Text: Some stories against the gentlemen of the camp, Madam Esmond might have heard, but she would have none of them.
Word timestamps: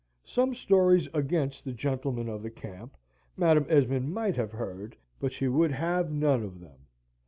Some 0.23 0.55
stories 0.55 1.07
against 1.13 1.63
the 1.63 1.73
gentlemen 1.73 2.27
of 2.27 2.41
the 2.41 2.49
camp, 2.49 2.97
Madam 3.37 3.67
Esmond 3.69 4.11
might 4.11 4.35
have 4.35 4.51
heard, 4.51 4.97
but 5.19 5.31
she 5.31 5.47
would 5.47 5.71
have 5.73 6.11
none 6.11 6.41
of 6.41 6.59
them. 6.59 6.87